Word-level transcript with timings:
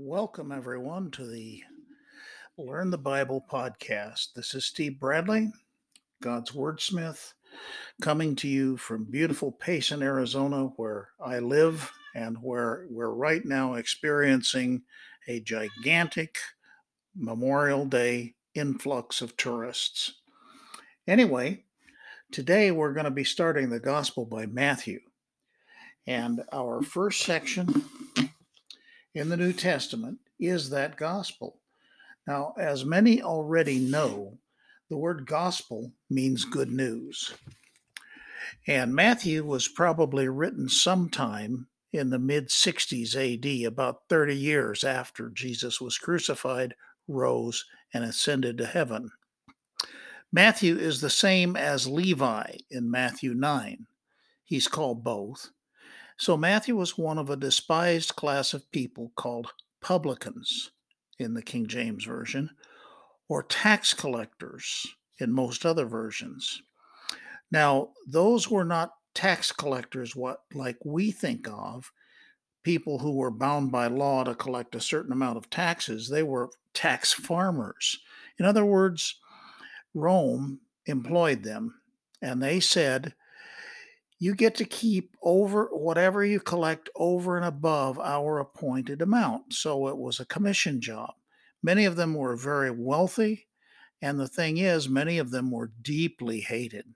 Welcome, 0.00 0.52
everyone, 0.52 1.10
to 1.10 1.26
the 1.26 1.64
Learn 2.56 2.90
the 2.90 2.96
Bible 2.96 3.44
podcast. 3.50 4.28
This 4.32 4.54
is 4.54 4.64
Steve 4.64 5.00
Bradley, 5.00 5.50
God's 6.22 6.52
Wordsmith, 6.52 7.32
coming 8.00 8.36
to 8.36 8.46
you 8.46 8.76
from 8.76 9.10
beautiful 9.10 9.50
Payson, 9.50 10.00
Arizona, 10.00 10.66
where 10.76 11.08
I 11.20 11.40
live 11.40 11.90
and 12.14 12.38
where 12.40 12.86
we're 12.88 13.10
right 13.10 13.44
now 13.44 13.74
experiencing 13.74 14.82
a 15.26 15.40
gigantic 15.40 16.38
Memorial 17.16 17.84
Day 17.84 18.36
influx 18.54 19.20
of 19.20 19.36
tourists. 19.36 20.12
Anyway, 21.08 21.64
today 22.30 22.70
we're 22.70 22.92
going 22.92 23.02
to 23.02 23.10
be 23.10 23.24
starting 23.24 23.68
the 23.68 23.80
Gospel 23.80 24.24
by 24.24 24.46
Matthew. 24.46 25.00
And 26.06 26.44
our 26.52 26.82
first 26.82 27.22
section 27.22 27.84
in 29.18 29.28
the 29.28 29.36
New 29.36 29.52
Testament 29.52 30.18
is 30.38 30.70
that 30.70 30.96
gospel. 30.96 31.58
Now, 32.26 32.54
as 32.56 32.84
many 32.84 33.20
already 33.20 33.80
know, 33.80 34.38
the 34.88 34.96
word 34.96 35.26
gospel 35.26 35.92
means 36.08 36.44
good 36.44 36.70
news. 36.70 37.34
And 38.68 38.94
Matthew 38.94 39.44
was 39.44 39.66
probably 39.66 40.28
written 40.28 40.68
sometime 40.68 41.66
in 41.92 42.10
the 42.10 42.18
mid 42.18 42.48
60s 42.48 43.16
AD, 43.16 43.66
about 43.66 44.02
30 44.08 44.36
years 44.36 44.84
after 44.84 45.30
Jesus 45.30 45.80
was 45.80 45.98
crucified, 45.98 46.74
rose, 47.08 47.64
and 47.92 48.04
ascended 48.04 48.56
to 48.58 48.66
heaven. 48.66 49.10
Matthew 50.30 50.76
is 50.76 51.00
the 51.00 51.10
same 51.10 51.56
as 51.56 51.88
Levi 51.88 52.58
in 52.70 52.90
Matthew 52.90 53.34
9. 53.34 53.86
He's 54.44 54.68
called 54.68 55.02
both. 55.02 55.50
So 56.18 56.36
Matthew 56.36 56.76
was 56.76 56.98
one 56.98 57.16
of 57.16 57.30
a 57.30 57.36
despised 57.36 58.16
class 58.16 58.52
of 58.52 58.70
people 58.72 59.12
called 59.16 59.52
publicans 59.80 60.72
in 61.18 61.34
the 61.34 61.42
King 61.42 61.66
James 61.66 62.04
Version, 62.04 62.50
or 63.28 63.42
tax 63.42 63.94
collectors 63.94 64.86
in 65.20 65.32
most 65.32 65.64
other 65.64 65.84
versions. 65.84 66.62
Now, 67.50 67.90
those 68.06 68.50
were 68.50 68.64
not 68.64 68.94
tax 69.14 69.52
collectors 69.52 70.14
what 70.14 70.42
like 70.54 70.78
we 70.84 71.10
think 71.10 71.48
of 71.48 71.90
people 72.62 72.98
who 72.98 73.16
were 73.16 73.30
bound 73.30 73.72
by 73.72 73.86
law 73.86 74.22
to 74.22 74.34
collect 74.34 74.74
a 74.74 74.80
certain 74.80 75.12
amount 75.12 75.36
of 75.36 75.50
taxes 75.50 76.08
they 76.08 76.22
were 76.22 76.50
tax 76.72 77.12
farmers 77.12 77.98
in 78.38 78.44
other 78.44 78.64
words 78.64 79.18
rome 79.92 80.60
employed 80.86 81.42
them 81.42 81.74
and 82.22 82.40
they 82.40 82.60
said 82.60 83.12
you 84.18 84.34
get 84.34 84.54
to 84.56 84.64
keep 84.64 85.16
over 85.22 85.66
whatever 85.66 86.24
you 86.24 86.40
collect 86.40 86.88
over 86.96 87.36
and 87.36 87.46
above 87.46 87.98
our 88.00 88.40
appointed 88.40 89.00
amount. 89.00 89.52
So 89.52 89.88
it 89.88 89.96
was 89.96 90.18
a 90.18 90.26
commission 90.26 90.80
job. 90.80 91.14
Many 91.62 91.84
of 91.84 91.96
them 91.96 92.14
were 92.14 92.36
very 92.36 92.70
wealthy, 92.70 93.46
and 94.02 94.18
the 94.18 94.28
thing 94.28 94.58
is, 94.58 94.88
many 94.88 95.18
of 95.18 95.30
them 95.30 95.50
were 95.50 95.72
deeply 95.82 96.40
hated. 96.40 96.86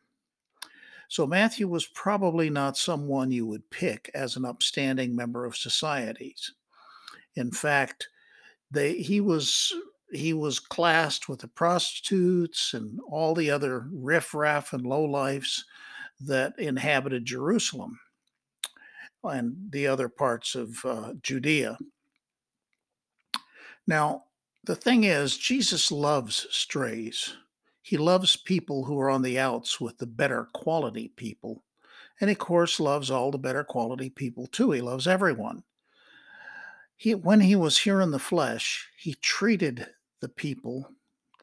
So 1.09 1.27
Matthew 1.27 1.69
was 1.69 1.87
probably 1.87 2.49
not 2.49 2.77
someone 2.77 3.31
you 3.31 3.47
would 3.47 3.71
pick 3.71 4.11
as 4.15 4.37
an 4.37 4.45
upstanding 4.45 5.15
member 5.15 5.45
of 5.45 5.57
societies. 5.57 6.55
In 7.35 7.51
fact, 7.51 8.09
they 8.71 8.95
he 8.95 9.21
was 9.21 9.75
he 10.11 10.33
was 10.33 10.59
classed 10.59 11.29
with 11.29 11.41
the 11.41 11.49
prostitutes 11.49 12.75
and 12.75 12.99
all 13.09 13.35
the 13.35 13.51
other 13.51 13.89
riffraff 13.93 14.73
and 14.73 14.85
lowlifes 14.85 15.65
that 16.27 16.59
inhabited 16.59 17.25
Jerusalem 17.25 17.99
and 19.25 19.55
the 19.71 19.87
other 19.87 20.09
parts 20.09 20.55
of 20.55 20.85
uh, 20.85 21.13
Judea. 21.23 21.79
Now, 23.87 24.25
the 24.65 24.77
thing 24.77 25.05
is, 25.05 25.37
Jesus 25.37 25.91
loves 25.91 26.47
strays. 26.51 27.35
He 27.83 27.97
loves 27.97 28.37
people 28.37 28.85
who 28.85 28.99
are 29.01 29.11
on 29.11 29.23
the 29.23 29.39
outs 29.39 29.81
with 29.81 29.99
the 29.99 30.07
better 30.07 30.49
quality 30.53 31.09
people. 31.17 31.65
And 32.21 32.31
of 32.31 32.39
course, 32.39 32.79
loves 32.79 33.11
all 33.11 33.33
the 33.33 33.39
better 33.39 33.65
quality 33.65 34.09
people 34.09 34.47
too. 34.47 34.71
He 34.71 34.81
loves 34.81 35.09
everyone. 35.09 35.65
He, 36.97 37.17
when 37.17 37.41
he 37.41 37.57
was 37.57 37.79
here 37.79 38.01
in 38.01 38.13
the 38.13 38.21
flesh, 38.21 38.89
he 38.97 39.15
treated 39.15 39.89
the 40.21 40.29
people 40.29 40.89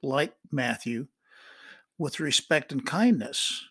like 0.01 0.34
Matthew 0.51 1.07
with 1.97 2.22
respect 2.22 2.72
and 2.72 2.85
kindness. 2.85 3.69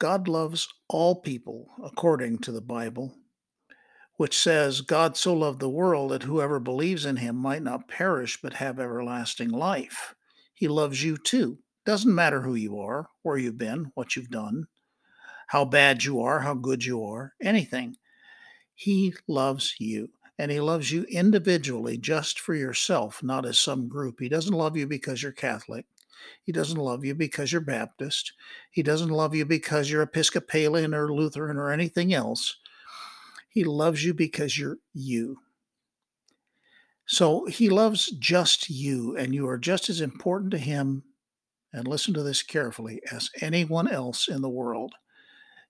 God 0.00 0.28
loves 0.28 0.66
all 0.88 1.14
people 1.14 1.68
according 1.84 2.38
to 2.38 2.52
the 2.52 2.62
Bible, 2.62 3.14
which 4.16 4.36
says, 4.36 4.80
God 4.80 5.16
so 5.16 5.34
loved 5.34 5.60
the 5.60 5.68
world 5.68 6.10
that 6.10 6.22
whoever 6.22 6.58
believes 6.58 7.04
in 7.04 7.16
him 7.16 7.36
might 7.36 7.62
not 7.62 7.86
perish 7.86 8.40
but 8.42 8.54
have 8.54 8.80
everlasting 8.80 9.50
life. 9.50 10.14
He 10.54 10.68
loves 10.68 11.04
you 11.04 11.18
too. 11.18 11.58
Doesn't 11.84 12.14
matter 12.14 12.40
who 12.40 12.54
you 12.54 12.80
are, 12.80 13.10
where 13.22 13.36
you've 13.36 13.58
been, 13.58 13.92
what 13.94 14.16
you've 14.16 14.30
done, 14.30 14.66
how 15.48 15.66
bad 15.66 16.02
you 16.02 16.22
are, 16.22 16.40
how 16.40 16.54
good 16.54 16.82
you 16.82 17.04
are, 17.04 17.34
anything. 17.42 17.96
He 18.74 19.14
loves 19.28 19.74
you. 19.78 20.08
And 20.38 20.50
he 20.50 20.60
loves 20.60 20.90
you 20.90 21.02
individually 21.10 21.98
just 21.98 22.40
for 22.40 22.54
yourself, 22.54 23.22
not 23.22 23.44
as 23.44 23.58
some 23.58 23.88
group. 23.88 24.18
He 24.18 24.30
doesn't 24.30 24.54
love 24.54 24.74
you 24.74 24.86
because 24.86 25.22
you're 25.22 25.32
Catholic. 25.32 25.84
He 26.42 26.52
doesn't 26.52 26.78
love 26.78 27.04
you 27.04 27.14
because 27.14 27.52
you're 27.52 27.60
Baptist. 27.60 28.32
He 28.70 28.82
doesn't 28.82 29.10
love 29.10 29.34
you 29.34 29.44
because 29.44 29.90
you're 29.90 30.02
Episcopalian 30.02 30.94
or 30.94 31.12
Lutheran 31.12 31.56
or 31.56 31.70
anything 31.70 32.12
else. 32.12 32.56
He 33.48 33.64
loves 33.64 34.04
you 34.04 34.14
because 34.14 34.58
you're 34.58 34.78
you. 34.94 35.38
So 37.06 37.44
he 37.46 37.68
loves 37.68 38.06
just 38.20 38.70
you, 38.70 39.16
and 39.16 39.34
you 39.34 39.48
are 39.48 39.58
just 39.58 39.90
as 39.90 40.00
important 40.00 40.52
to 40.52 40.58
him, 40.58 41.02
and 41.72 41.88
listen 41.88 42.14
to 42.14 42.22
this 42.22 42.42
carefully, 42.42 43.00
as 43.10 43.30
anyone 43.40 43.88
else 43.88 44.28
in 44.28 44.42
the 44.42 44.48
world. 44.48 44.94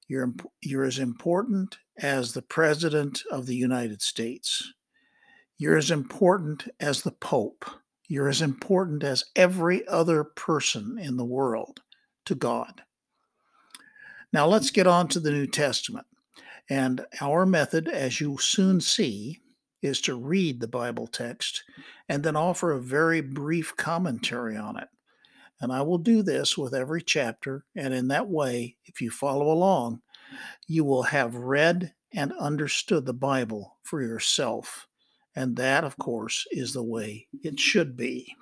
You're, 0.06 0.34
you're 0.60 0.84
as 0.84 0.98
important 0.98 1.78
as 1.96 2.34
the 2.34 2.42
President 2.42 3.22
of 3.30 3.46
the 3.46 3.56
United 3.56 4.02
States. 4.02 4.74
You're 5.56 5.78
as 5.78 5.90
important 5.90 6.68
as 6.78 7.02
the 7.02 7.12
Pope. 7.12 7.64
You're 8.10 8.28
as 8.28 8.42
important 8.42 9.04
as 9.04 9.26
every 9.36 9.86
other 9.86 10.24
person 10.24 10.98
in 10.98 11.16
the 11.16 11.24
world 11.24 11.82
to 12.24 12.34
God. 12.34 12.82
Now 14.32 14.48
let's 14.48 14.72
get 14.72 14.88
on 14.88 15.06
to 15.08 15.20
the 15.20 15.30
New 15.30 15.46
Testament. 15.46 16.08
And 16.68 17.06
our 17.20 17.46
method, 17.46 17.86
as 17.86 18.20
you 18.20 18.36
soon 18.38 18.80
see, 18.80 19.38
is 19.80 20.00
to 20.00 20.16
read 20.16 20.58
the 20.58 20.66
Bible 20.66 21.06
text 21.06 21.62
and 22.08 22.24
then 22.24 22.34
offer 22.34 22.72
a 22.72 22.82
very 22.82 23.20
brief 23.20 23.76
commentary 23.76 24.56
on 24.56 24.76
it. 24.76 24.88
And 25.60 25.70
I 25.70 25.82
will 25.82 25.98
do 25.98 26.24
this 26.24 26.58
with 26.58 26.74
every 26.74 27.02
chapter. 27.02 27.64
And 27.76 27.94
in 27.94 28.08
that 28.08 28.28
way, 28.28 28.74
if 28.86 29.00
you 29.00 29.12
follow 29.12 29.52
along, 29.52 30.02
you 30.66 30.82
will 30.82 31.04
have 31.04 31.36
read 31.36 31.94
and 32.12 32.32
understood 32.40 33.06
the 33.06 33.14
Bible 33.14 33.76
for 33.84 34.02
yourself 34.02 34.88
and 35.34 35.56
that, 35.56 35.84
of 35.84 35.96
course, 35.96 36.46
is 36.50 36.72
the 36.72 36.82
way 36.82 37.28
it 37.42 37.58
should 37.60 37.96
be. 37.96 38.34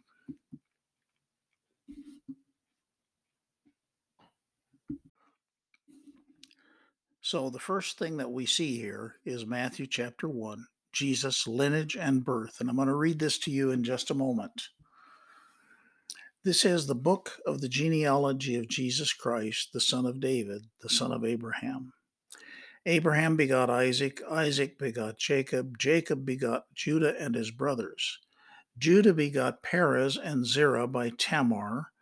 So, 7.21 7.51
the 7.51 7.59
first 7.59 7.99
thing 7.99 8.17
that 8.17 8.33
we 8.33 8.47
see 8.47 8.79
here 8.79 9.17
is 9.27 9.45
Matthew 9.45 9.87
chapter 9.87 10.27
1, 10.27 10.65
Jesus' 10.95 11.47
lineage 11.47 11.95
and 11.95 12.25
birth. 12.25 12.57
And 12.59 12.71
I'm 12.71 12.77
going 12.77 12.89
to 12.89 12.95
read 12.95 13.19
this 13.19 13.39
to 13.41 13.51
you 13.51 13.71
in 13.71 13.85
just 13.85 14.11
a 14.11 14.15
moment. 14.15 14.69
This 16.43 16.65
is 16.65 16.87
the 16.87 16.95
book 16.95 17.33
of 17.47 17.61
the 17.61 17.69
genealogy 17.69 18.55
of 18.57 18.69
Jesus 18.69 19.13
Christ, 19.13 19.75
the 19.75 19.81
son 19.81 20.07
of 20.07 20.21
David, 20.21 20.63
the 20.81 20.89
son 20.89 21.13
of 21.13 21.23
Abraham. 21.23 21.93
Abraham 22.89 23.37
begot 23.37 23.69
Isaac, 23.69 24.23
Isaac 24.31 24.79
begot 24.79 25.19
Jacob, 25.19 25.77
Jacob 25.77 26.25
begot 26.25 26.73
Judah 26.75 27.15
and 27.21 27.35
his 27.35 27.51
brothers. 27.51 28.19
Judah 28.79 29.13
begot 29.13 29.63
Perez 29.63 30.17
and 30.17 30.47
Zerah 30.47 30.87
by 30.87 31.11
Tamar. 31.11 31.93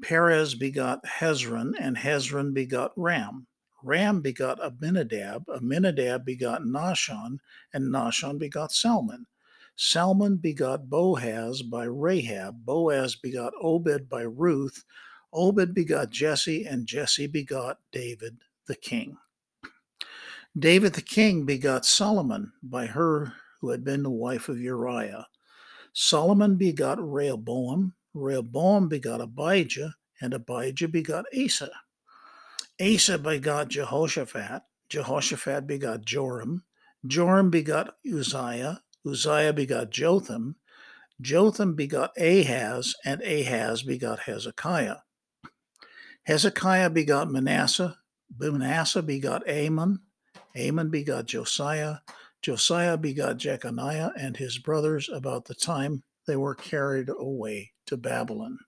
Perez 0.00 0.54
begot 0.54 1.04
Hezron, 1.04 1.72
and 1.76 1.96
Hezron 1.96 2.54
begot 2.54 2.92
Ram. 2.94 3.48
Ram 3.82 4.20
begot 4.20 4.64
Abinadab, 4.64 5.42
Abinadab 5.48 6.24
begot 6.24 6.62
Nahshon, 6.62 7.38
and 7.74 7.92
Nahshon 7.92 8.38
begot 8.38 8.70
Salmon. 8.70 9.26
Salmon 9.74 10.36
begot 10.36 10.88
Boaz 10.88 11.62
by 11.62 11.82
Rahab, 11.82 12.64
Boaz 12.64 13.16
begot 13.16 13.54
Obed 13.60 14.08
by 14.08 14.22
Ruth, 14.22 14.84
Obed 15.32 15.74
begot 15.74 16.10
Jesse, 16.10 16.64
and 16.64 16.86
Jesse 16.86 17.26
begot 17.26 17.80
David 17.90 18.38
the 18.68 18.76
king. 18.76 19.16
David 20.58 20.92
the 20.92 21.02
king 21.02 21.46
begot 21.46 21.86
Solomon 21.86 22.52
by 22.62 22.86
her 22.86 23.32
who 23.60 23.70
had 23.70 23.84
been 23.84 24.02
the 24.02 24.10
wife 24.10 24.48
of 24.48 24.60
Uriah. 24.60 25.26
Solomon 25.94 26.56
begot 26.56 26.98
Rehoboam, 27.00 27.94
Rehoboam 28.12 28.88
begot 28.88 29.20
Abijah, 29.20 29.94
and 30.20 30.34
Abijah 30.34 30.88
begot 30.88 31.24
Asa. 31.34 31.70
Asa 32.80 33.18
begot 33.18 33.68
Jehoshaphat, 33.68 34.62
Jehoshaphat 34.88 35.66
begot 35.66 36.04
Joram, 36.04 36.64
Joram 37.06 37.48
begot 37.48 37.94
Uzziah, 38.04 38.82
Uzziah 39.06 39.52
begot 39.52 39.90
Jotham, 39.90 40.56
Jotham 41.20 41.74
begot 41.74 42.10
Ahaz, 42.18 42.94
and 43.04 43.22
Ahaz 43.22 43.82
begot 43.82 44.20
Hezekiah. 44.20 44.96
Hezekiah 46.24 46.90
begot 46.90 47.30
Manasseh, 47.30 47.96
Manasseh 48.38 49.02
begot 49.02 49.48
Amon, 49.48 50.00
Amon 50.56 50.90
begot 50.90 51.26
Josiah, 51.26 51.96
Josiah 52.42 52.96
begot 52.96 53.36
Jeconiah 53.36 54.10
and 54.18 54.36
his 54.36 54.58
brothers 54.58 55.08
about 55.08 55.44
the 55.44 55.54
time 55.54 56.02
they 56.26 56.36
were 56.36 56.54
carried 56.54 57.08
away 57.08 57.72
to 57.86 57.96
Babylon. 57.96 58.58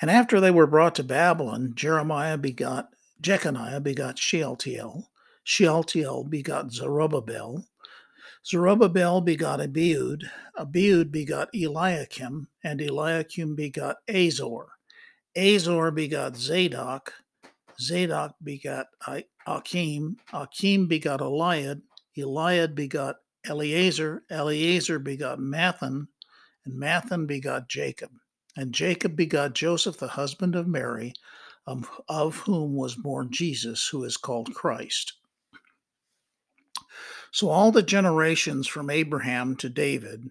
And 0.00 0.10
after 0.10 0.40
they 0.40 0.50
were 0.50 0.66
brought 0.66 0.96
to 0.96 1.04
Babylon, 1.04 1.72
Jeremiah 1.74 2.36
begot 2.36 2.88
Jeconiah 3.20 3.80
begot 3.80 4.18
Shealtiel, 4.18 5.10
Shealtiel 5.44 6.24
begot 6.24 6.72
Zerubbabel, 6.72 7.64
Zerubbabel 8.44 9.22
begot 9.22 9.60
Abiud, 9.60 10.24
Abiud 10.58 11.10
begot 11.10 11.48
Eliakim, 11.54 12.48
and 12.62 12.80
Eliakim 12.80 13.54
begot 13.54 13.96
Azor. 14.08 14.66
Azor 15.36 15.90
begot 15.90 16.36
Zadok, 16.36 17.14
Zadok 17.80 18.34
begot 18.42 18.86
uh, 19.06 19.20
Achim, 19.46 20.16
Achim 20.32 20.86
begot 20.86 21.20
Eliud, 21.20 21.82
Eliud 22.16 22.74
begot 22.74 23.16
Eleazar, 23.44 24.22
Eleazar 24.30 24.98
begot 24.98 25.38
Matthan, 25.38 26.08
and 26.64 26.80
Matthan 26.80 27.26
begot 27.26 27.68
Jacob. 27.68 28.10
And 28.56 28.72
Jacob 28.72 29.16
begot 29.16 29.54
Joseph, 29.54 29.98
the 29.98 30.08
husband 30.08 30.54
of 30.54 30.68
Mary, 30.68 31.12
of, 31.66 31.88
of 32.08 32.38
whom 32.38 32.74
was 32.76 32.94
born 32.94 33.30
Jesus, 33.30 33.88
who 33.88 34.04
is 34.04 34.16
called 34.16 34.54
Christ. 34.54 35.14
So 37.32 37.50
all 37.50 37.72
the 37.72 37.82
generations 37.82 38.68
from 38.68 38.90
Abraham 38.90 39.56
to 39.56 39.68
David 39.68 40.30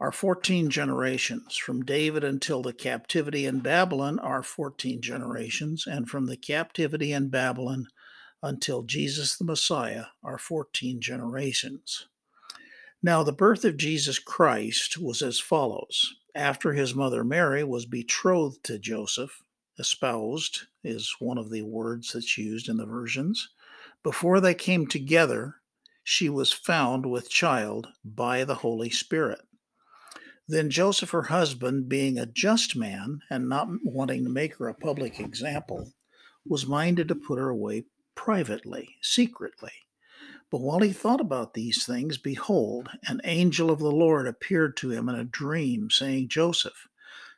are 0.00 0.10
14 0.10 0.70
generations. 0.70 1.56
From 1.56 1.84
David 1.84 2.24
until 2.24 2.62
the 2.62 2.72
captivity 2.72 3.44
in 3.44 3.60
Babylon 3.60 4.18
are 4.18 4.42
14 4.42 5.02
generations, 5.02 5.86
and 5.86 6.08
from 6.08 6.26
the 6.26 6.38
captivity 6.38 7.12
in 7.12 7.28
Babylon 7.28 7.86
until 8.42 8.82
Jesus 8.82 9.36
the 9.36 9.44
Messiah 9.44 10.06
are 10.24 10.38
14 10.38 11.00
generations. 11.02 12.08
Now, 13.02 13.22
the 13.22 13.32
birth 13.32 13.64
of 13.64 13.76
Jesus 13.76 14.18
Christ 14.18 14.98
was 14.98 15.20
as 15.20 15.38
follows. 15.38 16.14
After 16.34 16.72
his 16.72 16.94
mother 16.94 17.22
Mary 17.22 17.62
was 17.62 17.84
betrothed 17.84 18.64
to 18.64 18.78
Joseph, 18.78 19.42
espoused 19.78 20.62
is 20.82 21.16
one 21.18 21.38
of 21.38 21.50
the 21.50 21.62
words 21.62 22.12
that's 22.12 22.38
used 22.38 22.68
in 22.68 22.76
the 22.78 22.86
versions, 22.86 23.50
before 24.02 24.40
they 24.40 24.54
came 24.54 24.86
together, 24.86 25.56
she 26.02 26.30
was 26.30 26.52
found 26.52 27.04
with 27.04 27.28
child 27.28 27.88
by 28.02 28.44
the 28.44 28.56
Holy 28.56 28.88
Spirit. 28.88 29.40
Then 30.50 30.68
Joseph, 30.68 31.10
her 31.10 31.22
husband, 31.22 31.88
being 31.88 32.18
a 32.18 32.26
just 32.26 32.74
man 32.74 33.20
and 33.30 33.48
not 33.48 33.68
wanting 33.84 34.24
to 34.24 34.30
make 34.30 34.56
her 34.56 34.66
a 34.66 34.74
public 34.74 35.20
example, 35.20 35.92
was 36.44 36.66
minded 36.66 37.06
to 37.06 37.14
put 37.14 37.38
her 37.38 37.50
away 37.50 37.84
privately, 38.16 38.96
secretly. 39.00 39.70
But 40.50 40.60
while 40.60 40.80
he 40.80 40.92
thought 40.92 41.20
about 41.20 41.54
these 41.54 41.86
things, 41.86 42.18
behold, 42.18 42.88
an 43.06 43.20
angel 43.22 43.70
of 43.70 43.78
the 43.78 43.92
Lord 43.92 44.26
appeared 44.26 44.76
to 44.78 44.90
him 44.90 45.08
in 45.08 45.14
a 45.14 45.22
dream, 45.22 45.88
saying, 45.88 46.30
Joseph, 46.30 46.88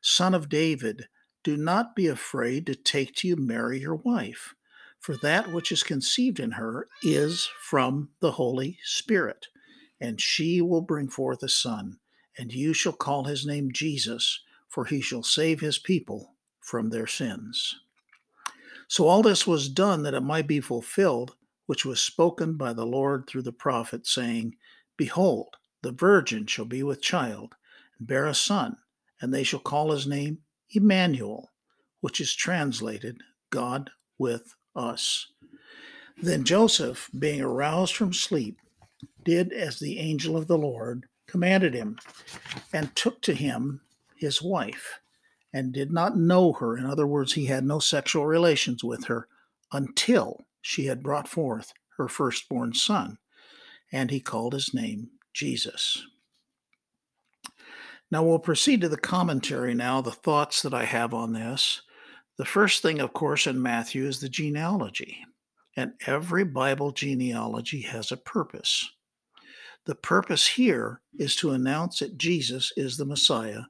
son 0.00 0.32
of 0.32 0.48
David, 0.48 1.08
do 1.44 1.58
not 1.58 1.94
be 1.94 2.06
afraid 2.06 2.64
to 2.64 2.74
take 2.74 3.14
to 3.16 3.28
you 3.28 3.36
Mary 3.36 3.80
your 3.80 3.96
wife, 3.96 4.54
for 4.98 5.18
that 5.18 5.52
which 5.52 5.70
is 5.70 5.82
conceived 5.82 6.40
in 6.40 6.52
her 6.52 6.88
is 7.02 7.46
from 7.60 8.08
the 8.20 8.32
Holy 8.32 8.78
Spirit, 8.84 9.48
and 10.00 10.18
she 10.18 10.62
will 10.62 10.80
bring 10.80 11.10
forth 11.10 11.42
a 11.42 11.48
son 11.50 11.98
and 12.38 12.52
you 12.52 12.72
shall 12.72 12.92
call 12.92 13.24
his 13.24 13.46
name 13.46 13.70
Jesus, 13.72 14.40
for 14.68 14.84
he 14.84 15.00
shall 15.00 15.22
save 15.22 15.60
his 15.60 15.78
people 15.78 16.34
from 16.60 16.90
their 16.90 17.06
sins. 17.06 17.76
So 18.88 19.08
all 19.08 19.22
this 19.22 19.46
was 19.46 19.68
done 19.68 20.02
that 20.02 20.14
it 20.14 20.22
might 20.22 20.46
be 20.46 20.60
fulfilled, 20.60 21.34
which 21.66 21.84
was 21.84 22.00
spoken 22.00 22.54
by 22.54 22.72
the 22.72 22.86
Lord 22.86 23.26
through 23.26 23.42
the 23.42 23.52
prophet, 23.52 24.06
saying, 24.06 24.54
Behold, 24.96 25.56
the 25.82 25.92
virgin 25.92 26.46
shall 26.46 26.64
be 26.64 26.82
with 26.82 27.02
child, 27.02 27.54
and 27.98 28.06
bear 28.06 28.26
a 28.26 28.34
son, 28.34 28.76
and 29.20 29.32
they 29.32 29.42
shall 29.42 29.60
call 29.60 29.92
his 29.92 30.06
name 30.06 30.38
Emmanuel, 30.70 31.50
which 32.00 32.20
is 32.20 32.34
translated 32.34 33.20
God 33.50 33.90
with 34.18 34.54
us. 34.76 35.26
Then 36.20 36.44
Joseph, 36.44 37.10
being 37.18 37.40
aroused 37.40 37.96
from 37.96 38.12
sleep, 38.12 38.58
did 39.24 39.52
as 39.52 39.78
the 39.78 39.98
angel 39.98 40.36
of 40.36 40.46
the 40.46 40.58
Lord 40.58 41.06
commanded 41.32 41.72
him, 41.72 41.98
and 42.74 42.94
took 42.94 43.22
to 43.22 43.32
him 43.32 43.80
his 44.14 44.42
wife, 44.42 45.00
and 45.50 45.72
did 45.72 45.90
not 45.90 46.14
know 46.14 46.52
her. 46.52 46.76
In 46.76 46.84
other 46.84 47.06
words, 47.06 47.32
he 47.32 47.46
had 47.46 47.64
no 47.64 47.78
sexual 47.78 48.26
relations 48.26 48.84
with 48.84 49.06
her 49.06 49.26
until 49.72 50.44
she 50.60 50.84
had 50.84 51.02
brought 51.02 51.26
forth 51.26 51.72
her 51.96 52.06
firstborn 52.06 52.74
son, 52.74 53.16
and 53.90 54.10
he 54.10 54.20
called 54.20 54.52
his 54.52 54.74
name 54.74 55.08
Jesus. 55.32 56.06
Now 58.10 58.22
we'll 58.22 58.38
proceed 58.38 58.82
to 58.82 58.90
the 58.90 58.98
commentary 58.98 59.72
now, 59.72 60.02
the 60.02 60.10
thoughts 60.10 60.60
that 60.60 60.74
I 60.74 60.84
have 60.84 61.14
on 61.14 61.32
this. 61.32 61.80
The 62.36 62.44
first 62.44 62.82
thing, 62.82 63.00
of 63.00 63.14
course, 63.14 63.46
in 63.46 63.62
Matthew 63.62 64.06
is 64.06 64.20
the 64.20 64.28
genealogy. 64.28 65.24
And 65.78 65.94
every 66.06 66.44
Bible 66.44 66.90
genealogy 66.92 67.80
has 67.80 68.12
a 68.12 68.18
purpose. 68.18 68.90
The 69.84 69.94
purpose 69.96 70.46
here 70.46 71.00
is 71.18 71.34
to 71.36 71.50
announce 71.50 71.98
that 71.98 72.16
Jesus 72.16 72.72
is 72.76 72.96
the 72.96 73.04
Messiah, 73.04 73.62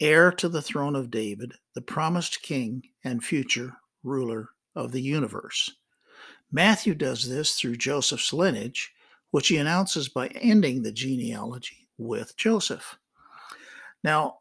heir 0.00 0.30
to 0.32 0.48
the 0.48 0.60
throne 0.60 0.94
of 0.94 1.10
David, 1.10 1.54
the 1.74 1.80
promised 1.80 2.42
king 2.42 2.82
and 3.04 3.24
future 3.24 3.72
ruler 4.02 4.50
of 4.74 4.92
the 4.92 5.00
universe. 5.00 5.70
Matthew 6.52 6.94
does 6.94 7.28
this 7.28 7.54
through 7.54 7.76
Joseph's 7.76 8.32
lineage, 8.32 8.92
which 9.30 9.48
he 9.48 9.56
announces 9.56 10.08
by 10.08 10.28
ending 10.28 10.82
the 10.82 10.92
genealogy 10.92 11.88
with 11.98 12.36
Joseph. 12.36 12.98
Now, 14.04 14.38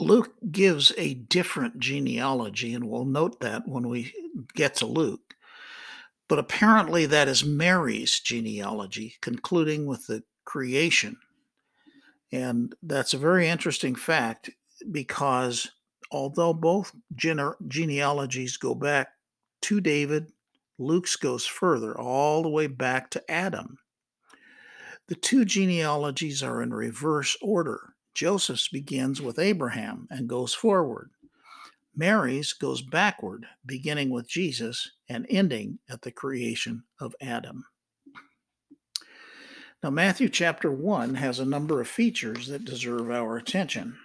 Luke 0.00 0.34
gives 0.50 0.92
a 0.96 1.14
different 1.14 1.78
genealogy, 1.78 2.74
and 2.74 2.88
we'll 2.88 3.04
note 3.04 3.40
that 3.40 3.66
when 3.66 3.88
we 3.88 4.12
get 4.54 4.76
to 4.76 4.86
Luke. 4.86 5.34
But 6.28 6.38
apparently, 6.38 7.06
that 7.06 7.28
is 7.28 7.44
Mary's 7.44 8.20
genealogy, 8.20 9.16
concluding 9.20 9.86
with 9.86 10.06
the 10.06 10.22
creation. 10.44 11.16
And 12.32 12.74
that's 12.82 13.14
a 13.14 13.18
very 13.18 13.48
interesting 13.48 13.94
fact 13.94 14.50
because 14.90 15.70
although 16.10 16.52
both 16.52 16.92
gene- 17.14 17.54
genealogies 17.66 18.56
go 18.56 18.74
back 18.74 19.08
to 19.62 19.80
David, 19.80 20.32
Luke's 20.78 21.16
goes 21.16 21.46
further, 21.46 21.98
all 21.98 22.42
the 22.42 22.48
way 22.48 22.66
back 22.66 23.10
to 23.10 23.30
Adam. 23.30 23.78
The 25.08 25.16
two 25.16 25.44
genealogies 25.44 26.42
are 26.42 26.62
in 26.62 26.72
reverse 26.72 27.36
order. 27.40 27.94
Joseph's 28.14 28.68
begins 28.68 29.20
with 29.22 29.38
Abraham 29.38 30.06
and 30.10 30.28
goes 30.28 30.52
forward. 30.54 31.10
Mary's 31.98 32.52
goes 32.52 32.80
backward, 32.80 33.44
beginning 33.66 34.10
with 34.10 34.28
Jesus 34.28 34.92
and 35.08 35.26
ending 35.28 35.80
at 35.90 36.02
the 36.02 36.12
creation 36.12 36.84
of 37.00 37.12
Adam. 37.20 37.64
Now, 39.82 39.90
Matthew 39.90 40.28
chapter 40.28 40.70
1 40.70 41.16
has 41.16 41.40
a 41.40 41.44
number 41.44 41.80
of 41.80 41.88
features 41.88 42.46
that 42.46 42.64
deserve 42.64 43.10
our 43.10 43.36
attention. 43.36 43.98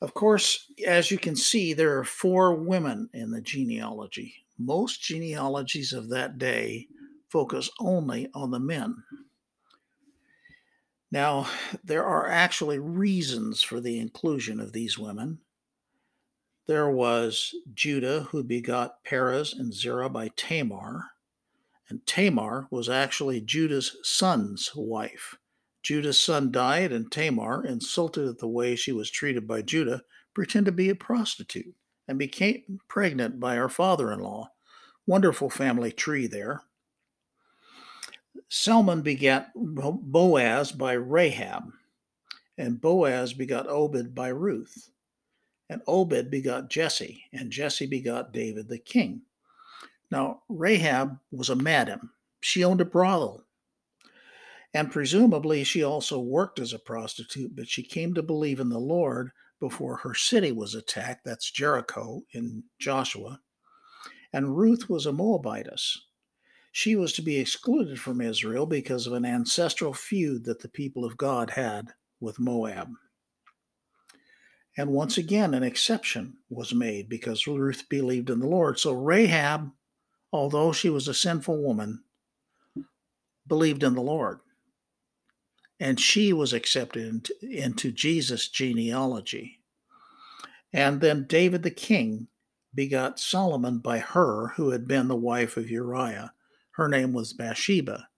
Of 0.00 0.14
course, 0.14 0.72
as 0.86 1.10
you 1.10 1.18
can 1.18 1.36
see, 1.36 1.74
there 1.74 1.98
are 1.98 2.04
four 2.04 2.54
women 2.54 3.10
in 3.12 3.30
the 3.30 3.42
genealogy. 3.42 4.32
Most 4.58 5.02
genealogies 5.02 5.92
of 5.92 6.08
that 6.08 6.38
day 6.38 6.88
focus 7.28 7.68
only 7.78 8.30
on 8.32 8.50
the 8.50 8.58
men. 8.58 8.96
Now, 11.12 11.46
there 11.84 12.06
are 12.06 12.26
actually 12.26 12.78
reasons 12.78 13.60
for 13.60 13.80
the 13.80 13.98
inclusion 13.98 14.60
of 14.60 14.72
these 14.72 14.98
women 14.98 15.40
there 16.70 16.88
was 16.88 17.52
Judah, 17.74 18.28
who 18.30 18.44
begot 18.44 19.02
Perez 19.02 19.52
and 19.52 19.74
Zerah 19.74 20.08
by 20.08 20.30
Tamar. 20.36 21.10
And 21.88 22.06
Tamar 22.06 22.68
was 22.70 22.88
actually 22.88 23.40
Judah's 23.40 23.96
son's 24.04 24.70
wife. 24.76 25.36
Judah's 25.82 26.20
son 26.20 26.52
died, 26.52 26.92
and 26.92 27.10
Tamar, 27.10 27.66
insulted 27.66 28.28
at 28.28 28.38
the 28.38 28.46
way 28.46 28.76
she 28.76 28.92
was 28.92 29.10
treated 29.10 29.48
by 29.48 29.62
Judah, 29.62 30.02
pretended 30.32 30.70
to 30.70 30.76
be 30.76 30.90
a 30.90 30.94
prostitute 30.94 31.74
and 32.06 32.20
became 32.20 32.78
pregnant 32.86 33.40
by 33.40 33.56
her 33.56 33.68
father 33.68 34.12
in 34.12 34.20
law. 34.20 34.52
Wonderful 35.08 35.50
family 35.50 35.90
tree 35.90 36.28
there. 36.28 36.62
Salmon 38.48 39.02
begat 39.02 39.50
Boaz 39.56 40.70
by 40.70 40.92
Rahab, 40.92 41.72
and 42.56 42.80
Boaz 42.80 43.32
begot 43.32 43.66
Obed 43.66 44.14
by 44.14 44.28
Ruth. 44.28 44.90
And 45.70 45.82
Obed 45.86 46.32
begot 46.32 46.68
Jesse, 46.68 47.22
and 47.32 47.52
Jesse 47.52 47.86
begot 47.86 48.32
David 48.32 48.68
the 48.68 48.78
king. 48.78 49.22
Now, 50.10 50.42
Rahab 50.48 51.16
was 51.30 51.48
a 51.48 51.54
madam. 51.54 52.10
She 52.40 52.64
owned 52.64 52.80
a 52.80 52.84
brothel. 52.84 53.44
And 54.74 54.90
presumably, 54.90 55.62
she 55.62 55.84
also 55.84 56.18
worked 56.18 56.58
as 56.58 56.72
a 56.72 56.78
prostitute, 56.80 57.54
but 57.54 57.68
she 57.68 57.84
came 57.84 58.14
to 58.14 58.22
believe 58.22 58.58
in 58.58 58.68
the 58.68 58.80
Lord 58.80 59.30
before 59.60 59.98
her 59.98 60.12
city 60.12 60.50
was 60.50 60.74
attacked. 60.74 61.24
That's 61.24 61.52
Jericho 61.52 62.22
in 62.32 62.64
Joshua. 62.80 63.40
And 64.32 64.56
Ruth 64.56 64.90
was 64.90 65.06
a 65.06 65.12
Moabitess. 65.12 65.96
She 66.72 66.96
was 66.96 67.12
to 67.12 67.22
be 67.22 67.36
excluded 67.38 68.00
from 68.00 68.20
Israel 68.20 68.66
because 68.66 69.06
of 69.06 69.12
an 69.12 69.24
ancestral 69.24 69.94
feud 69.94 70.44
that 70.46 70.58
the 70.58 70.68
people 70.68 71.04
of 71.04 71.16
God 71.16 71.50
had 71.50 71.90
with 72.18 72.40
Moab. 72.40 72.88
And 74.76 74.90
once 74.90 75.18
again, 75.18 75.54
an 75.54 75.62
exception 75.62 76.38
was 76.48 76.72
made 76.72 77.08
because 77.08 77.46
Ruth 77.46 77.88
believed 77.88 78.30
in 78.30 78.38
the 78.38 78.46
Lord. 78.46 78.78
So 78.78 78.92
Rahab, 78.92 79.70
although 80.32 80.72
she 80.72 80.88
was 80.88 81.08
a 81.08 81.14
sinful 81.14 81.60
woman, 81.60 82.04
believed 83.46 83.82
in 83.82 83.94
the 83.94 84.00
Lord. 84.00 84.40
And 85.80 85.98
she 85.98 86.32
was 86.32 86.52
accepted 86.52 87.30
into, 87.42 87.90
Jesus' 87.90 88.48
genealogy. 88.48 89.60
And 90.72 91.00
then 91.00 91.26
David 91.26 91.62
the 91.62 91.70
king 91.70 92.28
begot 92.72 93.18
Solomon 93.18 93.78
by 93.78 93.98
her 93.98 94.48
who 94.56 94.70
had 94.70 94.86
been 94.86 95.08
the 95.08 95.16
wife 95.16 95.56
of 95.56 95.70
Uriah. 95.70 96.32
Her 96.72 96.88
name 96.88 97.12
was 97.12 97.32
Bathsheba. 97.32 98.08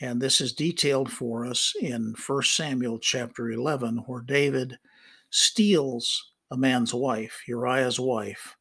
And 0.00 0.20
this 0.20 0.40
is 0.40 0.52
detailed 0.52 1.12
for 1.12 1.46
us 1.46 1.74
in 1.80 2.14
1 2.26 2.42
Samuel 2.42 2.98
chapter 2.98 3.50
11, 3.50 3.98
where 4.06 4.22
David 4.22 4.78
steals 5.32 6.32
a 6.50 6.56
man's 6.56 6.94
wife, 6.94 7.42
Uriah's 7.48 7.98
wife, 7.98 8.56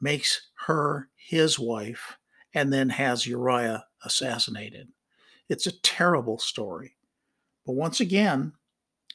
makes 0.00 0.50
her 0.66 1.08
his 1.16 1.58
wife, 1.58 2.18
and 2.52 2.72
then 2.72 2.90
has 2.90 3.26
Uriah 3.26 3.86
assassinated. 4.04 4.88
It's 5.48 5.66
a 5.66 5.80
terrible 5.80 6.38
story. 6.38 6.96
But 7.64 7.74
once 7.74 8.00
again, 8.00 8.52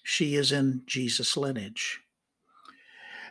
she 0.04 0.36
is 0.36 0.52
in 0.52 0.84
Jesus' 0.86 1.38
lineage. 1.38 2.00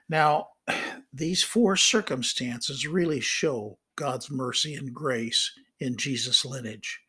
Now, 0.09 0.49
these 1.13 1.43
four 1.43 1.77
circumstances 1.77 2.87
really 2.87 3.21
show 3.21 3.79
God's 3.97 4.31
mercy 4.31 4.75
and 4.75 4.95
grace 4.95 5.53
in 5.79 5.97
Jesus' 5.97 6.45
lineage. 6.45 7.01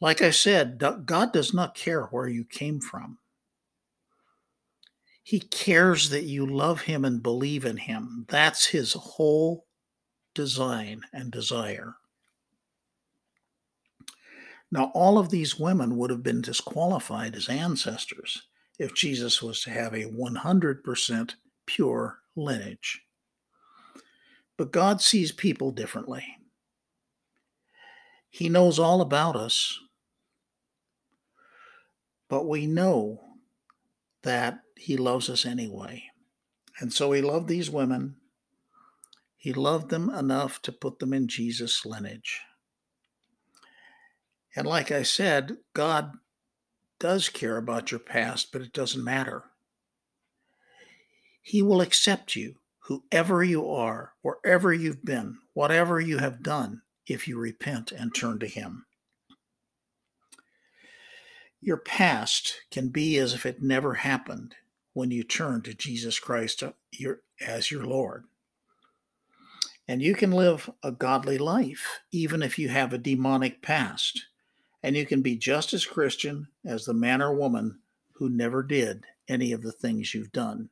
Like 0.00 0.20
I 0.20 0.30
said, 0.30 0.82
God 1.06 1.32
does 1.32 1.54
not 1.54 1.74
care 1.74 2.04
where 2.06 2.28
you 2.28 2.44
came 2.44 2.80
from. 2.80 3.18
He 5.22 5.40
cares 5.40 6.10
that 6.10 6.24
you 6.24 6.46
love 6.46 6.82
Him 6.82 7.04
and 7.04 7.22
believe 7.22 7.64
in 7.64 7.76
Him. 7.76 8.26
That's 8.28 8.66
His 8.66 8.92
whole 8.94 9.66
design 10.34 11.02
and 11.12 11.30
desire. 11.30 11.96
Now, 14.70 14.90
all 14.94 15.18
of 15.18 15.28
these 15.28 15.58
women 15.58 15.96
would 15.98 16.10
have 16.10 16.22
been 16.22 16.40
disqualified 16.40 17.36
as 17.36 17.48
ancestors 17.48 18.42
if 18.78 18.94
Jesus 18.94 19.42
was 19.42 19.60
to 19.62 19.70
have 19.70 19.92
a 19.92 20.04
100% 20.04 21.34
pure 21.66 22.18
lineage. 22.34 23.02
But 24.56 24.72
God 24.72 25.00
sees 25.00 25.30
people 25.30 25.72
differently. 25.72 26.24
He 28.30 28.48
knows 28.48 28.78
all 28.78 29.02
about 29.02 29.36
us, 29.36 29.78
but 32.30 32.48
we 32.48 32.66
know 32.66 33.20
that 34.22 34.60
He 34.82 34.96
loves 34.96 35.30
us 35.30 35.46
anyway. 35.46 36.10
And 36.80 36.92
so 36.92 37.12
He 37.12 37.22
loved 37.22 37.46
these 37.46 37.70
women. 37.70 38.16
He 39.36 39.52
loved 39.52 39.90
them 39.90 40.10
enough 40.10 40.60
to 40.62 40.72
put 40.72 40.98
them 40.98 41.12
in 41.12 41.28
Jesus' 41.28 41.86
lineage. 41.86 42.40
And 44.56 44.66
like 44.66 44.90
I 44.90 45.04
said, 45.04 45.58
God 45.72 46.14
does 46.98 47.28
care 47.28 47.58
about 47.58 47.92
your 47.92 48.00
past, 48.00 48.50
but 48.50 48.60
it 48.60 48.72
doesn't 48.72 49.04
matter. 49.04 49.44
He 51.40 51.62
will 51.62 51.80
accept 51.80 52.34
you, 52.34 52.56
whoever 52.80 53.44
you 53.44 53.70
are, 53.70 54.14
wherever 54.22 54.72
you've 54.72 55.04
been, 55.04 55.38
whatever 55.52 56.00
you 56.00 56.18
have 56.18 56.42
done, 56.42 56.82
if 57.06 57.28
you 57.28 57.38
repent 57.38 57.92
and 57.92 58.12
turn 58.12 58.40
to 58.40 58.48
Him. 58.48 58.86
Your 61.60 61.76
past 61.76 62.62
can 62.72 62.88
be 62.88 63.16
as 63.18 63.32
if 63.32 63.46
it 63.46 63.62
never 63.62 63.94
happened 63.94 64.56
when 64.92 65.10
you 65.10 65.22
turn 65.24 65.62
to 65.62 65.74
Jesus 65.74 66.18
Christ 66.18 66.62
uh, 66.62 66.72
as 67.40 67.70
your 67.70 67.84
Lord. 67.84 68.24
And 69.88 70.00
you 70.00 70.14
can 70.14 70.30
live 70.30 70.70
a 70.82 70.92
godly 70.92 71.38
life 71.38 72.00
even 72.12 72.42
if 72.42 72.58
you 72.58 72.68
have 72.68 72.92
a 72.92 72.98
demonic 72.98 73.62
past 73.62 74.26
and 74.82 74.96
you 74.96 75.06
can 75.06 75.22
be 75.22 75.36
just 75.36 75.72
as 75.74 75.86
Christian 75.86 76.48
as 76.64 76.84
the 76.84 76.94
man 76.94 77.22
or 77.22 77.34
woman 77.34 77.78
who 78.12 78.28
never 78.28 78.62
did 78.62 79.04
any 79.28 79.52
of 79.52 79.62
the 79.62 79.72
things 79.72 80.14
you've 80.14 80.32
done. 80.32 80.68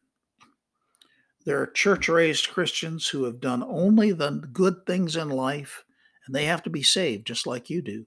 There 1.44 1.60
are 1.60 1.66
church 1.66 2.08
raised 2.08 2.50
Christians 2.50 3.08
who 3.08 3.24
have 3.24 3.40
done 3.40 3.62
only 3.62 4.12
the 4.12 4.30
good 4.52 4.84
things 4.86 5.16
in 5.16 5.30
life, 5.30 5.84
and 6.26 6.34
they 6.34 6.44
have 6.44 6.62
to 6.64 6.70
be 6.70 6.82
saved 6.82 7.26
just 7.26 7.46
like 7.46 7.70
you 7.70 7.80
do. 7.80 8.06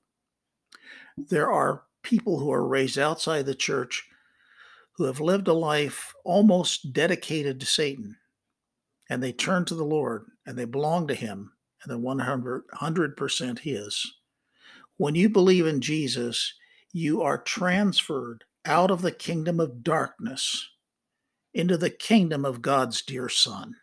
There 1.17 1.51
are 1.51 1.83
people 2.03 2.39
who 2.39 2.51
are 2.51 2.67
raised 2.67 2.99
outside 2.99 3.45
the 3.45 3.55
church 3.55 4.07
who 4.95 5.05
have 5.05 5.19
lived 5.19 5.47
a 5.47 5.53
life 5.53 6.13
almost 6.23 6.93
dedicated 6.93 7.59
to 7.59 7.65
Satan, 7.65 8.17
and 9.09 9.21
they 9.21 9.31
turn 9.31 9.65
to 9.65 9.75
the 9.75 9.83
Lord 9.83 10.25
and 10.45 10.57
they 10.57 10.65
belong 10.65 11.07
to 11.07 11.15
Him, 11.15 11.51
and 11.81 11.91
they're 11.91 11.97
100, 11.97 12.63
100% 12.75 13.59
His. 13.59 14.13
When 14.97 15.15
you 15.15 15.29
believe 15.29 15.65
in 15.65 15.81
Jesus, 15.81 16.53
you 16.91 17.21
are 17.21 17.37
transferred 17.37 18.43
out 18.65 18.91
of 18.91 19.01
the 19.01 19.11
kingdom 19.11 19.59
of 19.59 19.83
darkness 19.83 20.69
into 21.53 21.77
the 21.77 21.89
kingdom 21.89 22.45
of 22.45 22.61
God's 22.61 23.01
dear 23.01 23.29
Son. 23.29 23.75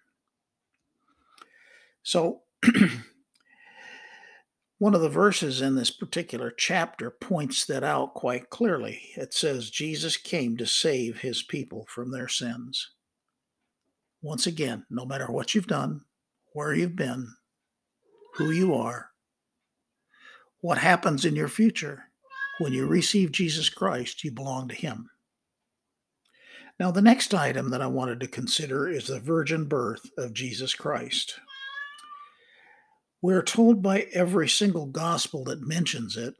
So, 2.02 2.42
one 4.80 4.94
of 4.94 5.02
the 5.02 5.10
verses 5.10 5.60
in 5.60 5.74
this 5.74 5.90
particular 5.90 6.50
chapter 6.50 7.10
points 7.10 7.66
that 7.66 7.84
out 7.84 8.14
quite 8.14 8.48
clearly. 8.48 8.98
It 9.14 9.34
says, 9.34 9.68
Jesus 9.68 10.16
came 10.16 10.56
to 10.56 10.66
save 10.66 11.18
his 11.18 11.42
people 11.42 11.84
from 11.86 12.10
their 12.10 12.28
sins. 12.28 12.92
Once 14.22 14.46
again, 14.46 14.86
no 14.88 15.04
matter 15.04 15.26
what 15.26 15.54
you've 15.54 15.66
done, 15.66 16.00
where 16.54 16.72
you've 16.72 16.96
been, 16.96 17.28
who 18.36 18.50
you 18.50 18.74
are, 18.74 19.10
what 20.62 20.78
happens 20.78 21.26
in 21.26 21.36
your 21.36 21.48
future. 21.48 22.04
When 22.58 22.72
you 22.72 22.86
receive 22.86 23.32
Jesus 23.32 23.68
Christ, 23.68 24.24
you 24.24 24.32
belong 24.32 24.68
to 24.68 24.74
Him. 24.74 25.10
Now, 26.78 26.90
the 26.90 27.02
next 27.02 27.34
item 27.34 27.68
that 27.68 27.82
I 27.82 27.86
wanted 27.86 28.18
to 28.20 28.26
consider 28.26 28.88
is 28.88 29.08
the 29.08 29.20
virgin 29.20 29.66
birth 29.66 30.08
of 30.16 30.32
Jesus 30.32 30.74
Christ. 30.74 31.38
We're 33.22 33.42
told 33.42 33.82
by 33.82 34.06
every 34.12 34.48
single 34.48 34.86
gospel 34.86 35.44
that 35.44 35.66
mentions 35.66 36.16
it, 36.16 36.34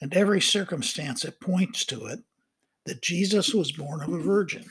and 0.00 0.14
every 0.14 0.40
circumstance 0.40 1.22
that 1.22 1.40
points 1.40 1.84
to 1.86 2.06
it, 2.06 2.20
that 2.86 3.02
Jesus 3.02 3.52
was 3.52 3.72
born 3.72 4.02
of 4.02 4.12
a 4.12 4.18
virgin. 4.18 4.64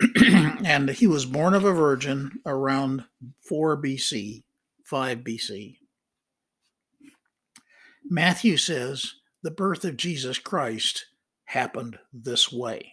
and 0.64 0.90
he 0.90 1.06
was 1.06 1.24
born 1.24 1.54
of 1.54 1.64
a 1.64 1.72
virgin 1.72 2.40
around 2.44 3.04
4 3.48 3.80
BC, 3.80 4.42
5 4.84 5.18
BC. 5.18 5.78
Matthew 8.04 8.56
says 8.58 9.14
the 9.42 9.50
birth 9.50 9.84
of 9.84 9.96
Jesus 9.96 10.38
Christ 10.38 11.06
happened 11.46 11.98
this 12.12 12.52
way. 12.52 12.92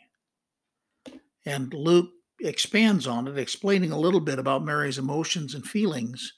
And 1.45 1.73
Luke 1.73 2.11
expands 2.43 3.07
on 3.07 3.27
it, 3.27 3.37
explaining 3.37 3.91
a 3.91 3.99
little 3.99 4.19
bit 4.19 4.39
about 4.39 4.65
Mary's 4.65 4.97
emotions 4.97 5.55
and 5.55 5.65
feelings 5.65 6.33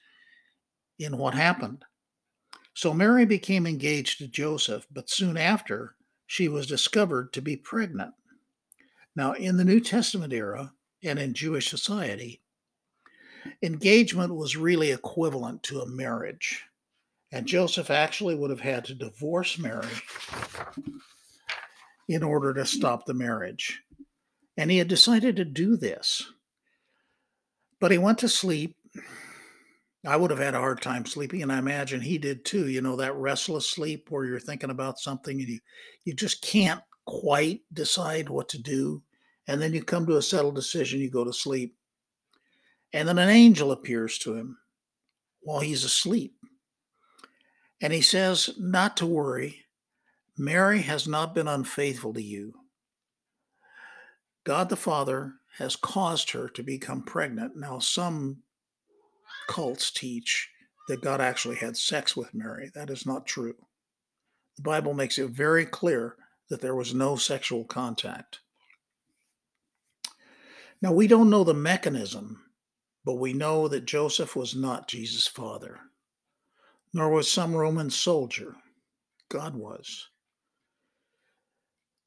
in 0.99 1.17
what 1.17 1.33
happened. 1.33 1.83
So 2.73 2.93
Mary 2.93 3.25
became 3.25 3.65
engaged 3.65 4.19
to 4.19 4.27
Joseph, 4.27 4.85
but 4.91 5.09
soon 5.09 5.37
after, 5.37 5.95
she 6.27 6.47
was 6.47 6.67
discovered 6.67 7.31
to 7.33 7.41
be 7.41 7.55
pregnant. 7.55 8.13
Now, 9.15 9.33
in 9.33 9.57
the 9.57 9.63
New 9.63 9.79
Testament 9.79 10.33
era 10.33 10.73
and 11.03 11.17
in 11.17 11.33
Jewish 11.33 11.69
society, 11.69 12.41
engagement 13.61 14.35
was 14.35 14.57
really 14.57 14.91
equivalent 14.91 15.63
to 15.63 15.81
a 15.81 15.87
marriage. 15.87 16.63
And 17.31 17.45
Joseph 17.45 17.89
actually 17.89 18.35
would 18.35 18.49
have 18.49 18.59
had 18.59 18.85
to 18.85 18.95
divorce 18.95 19.57
Mary 19.57 19.87
in 22.07 22.23
order 22.23 22.53
to 22.53 22.65
stop 22.65 23.05
the 23.05 23.13
marriage. 23.13 23.81
And 24.57 24.71
he 24.71 24.77
had 24.77 24.87
decided 24.87 25.35
to 25.35 25.45
do 25.45 25.75
this. 25.75 26.23
But 27.79 27.91
he 27.91 27.97
went 27.97 28.19
to 28.19 28.29
sleep. 28.29 28.75
I 30.05 30.15
would 30.15 30.31
have 30.31 30.39
had 30.39 30.53
a 30.53 30.59
hard 30.59 30.81
time 30.81 31.05
sleeping, 31.05 31.41
and 31.41 31.51
I 31.51 31.57
imagine 31.57 31.99
he 31.99 32.17
did 32.17 32.45
too. 32.45 32.67
You 32.67 32.81
know, 32.81 32.95
that 32.97 33.15
restless 33.15 33.67
sleep 33.67 34.07
where 34.09 34.23
you're 34.23 34.39
thinking 34.39 34.69
about 34.69 34.99
something 34.99 35.39
and 35.39 35.49
you, 35.49 35.59
you 36.05 36.13
just 36.13 36.41
can't 36.41 36.81
quite 37.05 37.61
decide 37.73 38.29
what 38.29 38.49
to 38.49 38.61
do. 38.61 39.01
And 39.47 39.61
then 39.61 39.73
you 39.73 39.83
come 39.83 40.05
to 40.07 40.17
a 40.17 40.21
settled 40.21 40.55
decision, 40.55 40.99
you 40.99 41.09
go 41.09 41.23
to 41.23 41.33
sleep. 41.33 41.75
And 42.93 43.07
then 43.07 43.19
an 43.19 43.29
angel 43.29 43.71
appears 43.71 44.17
to 44.19 44.35
him 44.35 44.57
while 45.41 45.59
he's 45.59 45.83
asleep. 45.83 46.35
And 47.81 47.91
he 47.91 48.01
says, 48.01 48.51
Not 48.57 48.97
to 48.97 49.05
worry, 49.05 49.65
Mary 50.37 50.81
has 50.81 51.07
not 51.07 51.35
been 51.35 51.47
unfaithful 51.47 52.13
to 52.13 52.21
you. 52.21 52.53
God 54.45 54.69
the 54.69 54.75
Father 54.75 55.33
has 55.57 55.75
caused 55.75 56.31
her 56.31 56.47
to 56.49 56.63
become 56.63 57.01
pregnant. 57.01 57.55
Now, 57.55 57.79
some 57.79 58.43
cults 59.47 59.91
teach 59.91 60.49
that 60.87 61.01
God 61.01 61.19
actually 61.19 61.55
had 61.55 61.75
sex 61.75 62.15
with 62.15 62.33
Mary. 62.33 62.71
That 62.73 62.89
is 62.89 63.05
not 63.05 63.25
true. 63.25 63.55
The 64.55 64.61
Bible 64.61 64.93
makes 64.93 65.17
it 65.17 65.31
very 65.31 65.65
clear 65.65 66.15
that 66.49 66.61
there 66.61 66.75
was 66.75 66.93
no 66.93 67.15
sexual 67.15 67.65
contact. 67.65 68.39
Now, 70.81 70.91
we 70.91 71.07
don't 71.07 71.31
know 71.31 71.43
the 71.43 71.53
mechanism, 71.53 72.43
but 73.03 73.15
we 73.15 73.33
know 73.33 73.67
that 73.67 73.85
Joseph 73.85 74.35
was 74.35 74.55
not 74.55 74.87
Jesus' 74.87 75.27
father, 75.27 75.79
nor 76.93 77.09
was 77.09 77.31
some 77.31 77.55
Roman 77.55 77.89
soldier. 77.89 78.55
God 79.29 79.55
was. 79.55 80.07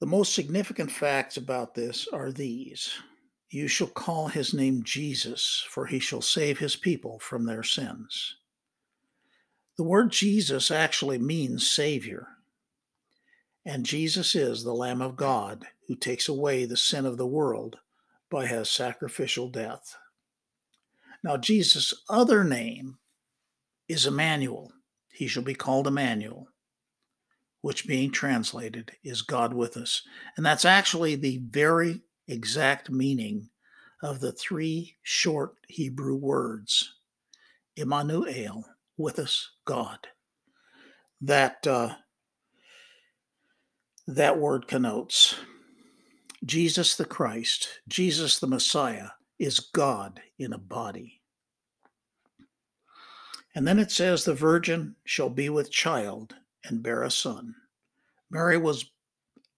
The 0.00 0.06
most 0.06 0.32
significant 0.32 0.92
facts 0.92 1.36
about 1.36 1.74
this 1.74 2.06
are 2.12 2.30
these 2.30 2.94
You 3.50 3.66
shall 3.66 3.88
call 3.88 4.28
his 4.28 4.54
name 4.54 4.82
Jesus, 4.84 5.66
for 5.68 5.86
he 5.86 5.98
shall 5.98 6.22
save 6.22 6.58
his 6.58 6.76
people 6.76 7.18
from 7.18 7.46
their 7.46 7.62
sins. 7.62 8.36
The 9.76 9.84
word 9.84 10.12
Jesus 10.12 10.70
actually 10.70 11.18
means 11.18 11.68
Savior. 11.68 12.28
And 13.64 13.84
Jesus 13.84 14.34
is 14.34 14.64
the 14.64 14.74
Lamb 14.74 15.00
of 15.00 15.16
God 15.16 15.66
who 15.86 15.96
takes 15.96 16.28
away 16.28 16.64
the 16.64 16.76
sin 16.76 17.04
of 17.04 17.16
the 17.16 17.26
world 17.26 17.76
by 18.30 18.46
his 18.46 18.70
sacrificial 18.70 19.48
death. 19.48 19.96
Now, 21.24 21.36
Jesus' 21.36 21.94
other 22.08 22.44
name 22.44 22.98
is 23.88 24.06
Emmanuel. 24.06 24.72
He 25.12 25.26
shall 25.26 25.42
be 25.42 25.54
called 25.54 25.86
Emmanuel, 25.86 26.48
which 27.60 27.86
being 27.86 28.10
translated 28.10 28.92
is 29.02 29.22
God 29.22 29.52
with 29.52 29.76
us. 29.76 30.02
And 30.36 30.44
that's 30.44 30.64
actually 30.64 31.16
the 31.16 31.38
very 31.38 32.02
exact 32.26 32.90
meaning 32.90 33.50
of 34.02 34.20
the 34.20 34.32
three 34.32 34.96
short 35.02 35.54
Hebrew 35.68 36.16
words 36.16 36.94
Emmanuel, 37.76 38.64
with 38.96 39.18
us, 39.18 39.50
God. 39.64 39.98
That 41.20 41.66
uh, 41.66 41.94
that 44.06 44.38
word 44.38 44.66
connotes 44.66 45.36
Jesus 46.44 46.96
the 46.96 47.04
Christ, 47.04 47.68
Jesus 47.88 48.38
the 48.38 48.46
Messiah, 48.46 49.08
is 49.38 49.60
God 49.60 50.20
in 50.38 50.52
a 50.52 50.58
body. 50.58 51.20
And 53.54 53.66
then 53.66 53.78
it 53.78 53.90
says, 53.90 54.24
The 54.24 54.34
virgin 54.34 54.96
shall 55.04 55.30
be 55.30 55.48
with 55.48 55.70
child 55.70 56.34
and 56.64 56.82
bear 56.82 57.02
a 57.02 57.10
son. 57.10 57.54
Mary 58.30 58.58
was, 58.58 58.90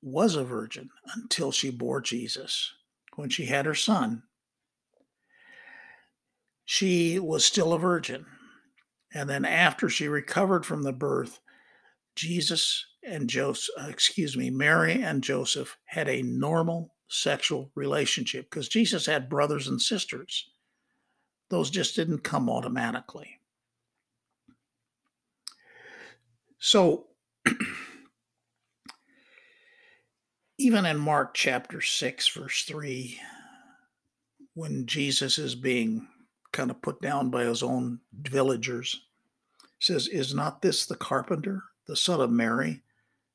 was 0.02 0.36
a 0.36 0.44
virgin 0.44 0.90
until 1.14 1.52
she 1.52 1.70
bore 1.70 2.00
Jesus. 2.00 2.72
When 3.16 3.28
she 3.28 3.46
had 3.46 3.66
her 3.66 3.74
son, 3.74 4.22
she 6.64 7.18
was 7.18 7.44
still 7.44 7.72
a 7.72 7.78
virgin. 7.78 8.26
And 9.12 9.28
then 9.28 9.44
after 9.44 9.88
she 9.88 10.06
recovered 10.06 10.64
from 10.64 10.84
the 10.84 10.92
birth, 10.92 11.40
Jesus 12.14 12.86
and 13.02 13.28
Joseph, 13.28 13.74
uh, 13.80 13.88
excuse 13.88 14.36
me, 14.36 14.50
Mary 14.50 15.02
and 15.02 15.24
Joseph 15.24 15.76
had 15.86 16.08
a 16.08 16.22
normal 16.22 16.94
sexual 17.08 17.72
relationship 17.74 18.48
because 18.48 18.68
Jesus 18.68 19.06
had 19.06 19.28
brothers 19.28 19.66
and 19.66 19.80
sisters. 19.80 20.48
Those 21.48 21.70
just 21.70 21.96
didn't 21.96 22.20
come 22.20 22.48
automatically. 22.48 23.39
So, 26.60 27.06
even 30.58 30.84
in 30.84 30.98
Mark 30.98 31.32
chapter 31.32 31.80
6, 31.80 32.28
verse 32.28 32.64
3, 32.64 33.18
when 34.52 34.84
Jesus 34.84 35.38
is 35.38 35.54
being 35.54 36.06
kind 36.52 36.70
of 36.70 36.82
put 36.82 37.00
down 37.00 37.30
by 37.30 37.44
his 37.44 37.62
own 37.62 38.00
villagers, 38.12 39.06
says, 39.78 40.06
Is 40.08 40.34
not 40.34 40.60
this 40.60 40.84
the 40.84 40.96
carpenter, 40.96 41.62
the 41.86 41.96
son 41.96 42.20
of 42.20 42.30
Mary, 42.30 42.82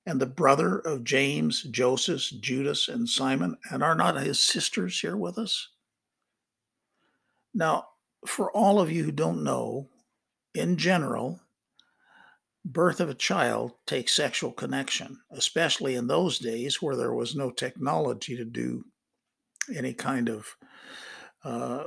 and 0.05 0.21
the 0.21 0.27
brother 0.27 0.77
of 0.77 1.03
James, 1.03 1.63
Joseph, 1.63 2.21
Judas, 2.41 2.89
and 2.89 3.09
Simon, 3.09 3.57
and 3.71 3.81
are 3.81 3.95
not 3.95 4.17
his 4.17 4.39
sisters 4.39 4.99
here 4.99 5.17
with 5.17 5.39
us? 5.39 5.69
Now, 7.55 7.87
for 8.27 8.51
all 8.51 8.79
of 8.79 8.91
you 8.91 9.03
who 9.03 9.11
don't 9.11 9.43
know, 9.43 9.89
in 10.53 10.77
general, 10.77 11.39
birth 12.65 12.99
of 12.99 13.09
a 13.09 13.15
child 13.15 13.73
takes 13.85 14.15
sexual 14.15 14.51
connection, 14.51 15.19
especially 15.31 15.95
in 15.95 16.07
those 16.07 16.39
days 16.39 16.81
where 16.81 16.95
there 16.95 17.13
was 17.13 17.35
no 17.35 17.51
technology 17.51 18.35
to 18.35 18.43
do 18.45 18.83
any 19.73 19.93
kind 19.93 20.29
of 20.29 20.55
uh, 21.43 21.83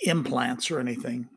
implants 0.00 0.70
or 0.70 0.78
anything. 0.78 1.28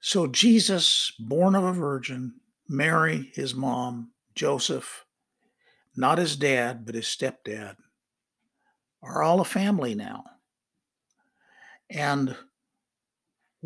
So, 0.00 0.26
Jesus, 0.26 1.12
born 1.18 1.54
of 1.54 1.64
a 1.64 1.72
virgin, 1.72 2.34
Mary, 2.68 3.30
his 3.34 3.54
mom, 3.54 4.12
Joseph, 4.34 5.04
not 5.96 6.18
his 6.18 6.36
dad, 6.36 6.86
but 6.86 6.94
his 6.94 7.06
stepdad, 7.06 7.76
are 9.02 9.22
all 9.22 9.40
a 9.40 9.44
family 9.44 9.94
now. 9.94 10.24
And 11.90 12.36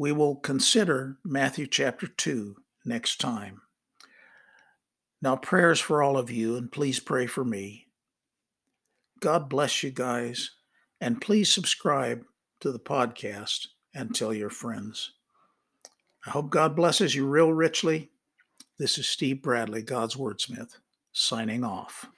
we 0.03 0.11
will 0.11 0.35
consider 0.35 1.17
Matthew 1.25 1.65
chapter 1.65 2.09
2 2.09 2.57
next 2.85 3.21
time. 3.21 3.61
Now, 5.23 5.37
prayers 5.37 5.79
for 5.79 6.03
all 6.03 6.19
of 6.19 6.29
you, 6.29 6.57
and 6.57 6.73
please 6.73 6.99
pray 6.99 7.29
for 7.29 7.45
me. 7.45 7.87
God 9.21 9.49
bless 9.49 9.85
you 9.85 9.93
guys, 9.93 10.51
and 11.01 11.21
please 11.21 11.55
subscribe 11.55 12.25
to 12.59 12.73
the 12.73 12.81
podcast 12.81 13.69
and 13.95 14.13
tell 14.13 14.35
your 14.35 14.51
friends. 14.51 15.13
I 16.27 16.31
hope 16.31 16.51
God 16.51 16.75
blesses 16.75 17.15
you 17.15 17.25
real 17.29 17.53
richly 17.53 18.11
this 18.81 18.99
is 18.99 19.09
Steve 19.09 19.41
Bradley, 19.41 19.83
God's 19.83 20.17
Wordsmith, 20.17 20.79
signing 21.13 21.63
off. 21.63 22.09